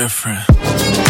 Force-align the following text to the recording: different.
different. 0.00 1.09